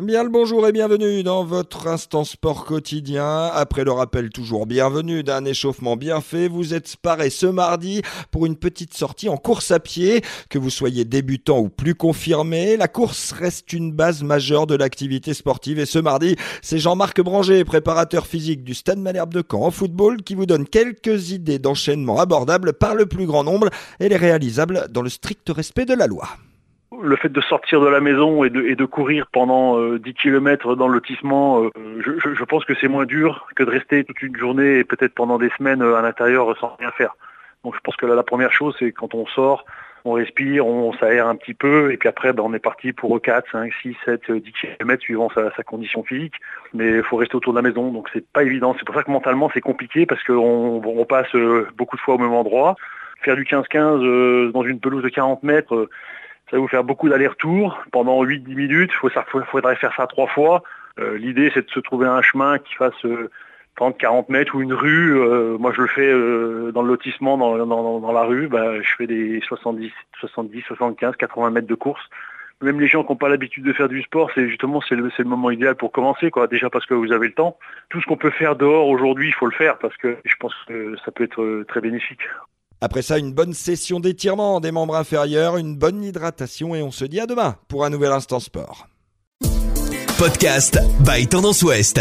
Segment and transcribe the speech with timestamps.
[0.00, 3.50] Bien le bonjour et bienvenue dans votre instant sport quotidien.
[3.52, 8.00] Après le rappel toujours bienvenue d'un échauffement bien fait, vous êtes paré ce mardi
[8.30, 10.22] pour une petite sortie en course à pied.
[10.48, 15.34] Que vous soyez débutant ou plus confirmé, la course reste une base majeure de l'activité
[15.34, 19.70] sportive et ce mardi, c'est Jean-Marc Branger, préparateur physique du Stade Malherbe de Caen en
[19.70, 23.68] football qui vous donne quelques idées d'enchaînement abordables par le plus grand nombre
[24.00, 26.26] et les réalisables dans le strict respect de la loi
[27.02, 30.88] le fait de sortir de la maison et de, courir pendant 10 euh, km dans
[30.88, 34.78] le lotissement, euh, je, pense que c'est moins dur que de rester toute une journée
[34.78, 37.14] et peut-être pendant des semaines euh, à l'intérieur sans rien faire.
[37.64, 39.64] Donc je pense que la première chose, c'est quand on sort,
[40.04, 43.20] on respire, on s'aère un petit peu, et puis après, ben, on est parti pour
[43.20, 46.34] 4, 5, 6, 7, 10 km suivant sa, condition physique.
[46.72, 48.74] Mais il faut rester autour de la maison, donc c'est pas évident.
[48.78, 51.34] C'est pour ça que mentalement, c'est compliqué, parce qu'on on passe
[51.76, 52.76] beaucoup de fois au même endroit.
[53.22, 55.88] Faire du 15-15 dans une pelouse de 40 mètres,
[56.50, 58.90] ça va vous faire beaucoup d'allers-retours pendant 8-10 minutes.
[59.02, 60.62] Il faudrait faire ça trois fois.
[60.98, 63.04] Euh, l'idée, c'est de se trouver un chemin qui fasse
[63.78, 65.16] 30-40 euh, mètres ou une rue.
[65.16, 66.10] Euh, moi, je le fais
[66.72, 68.48] dans le lotissement, dans, la rue.
[68.48, 72.02] Bah, je fais des 70, 70, 75, 80 mètres de course.
[72.62, 75.10] Même les gens qui n'ont pas l'habitude de faire du sport, c'est justement c'est le,
[75.16, 76.30] le, moment idéal pour commencer.
[76.30, 76.46] Quoi.
[76.46, 77.56] Déjà parce que vous avez le temps.
[77.88, 80.52] Tout ce qu'on peut faire dehors aujourd'hui, il faut le faire parce que je pense
[80.66, 82.20] que ça peut être très bénéfique.
[82.80, 87.04] Après ça, une bonne session d'étirement des membres inférieurs, une bonne hydratation et on se
[87.04, 88.86] dit à demain pour un nouvel instant sport.
[90.18, 92.00] Podcast by Tendance Ouest.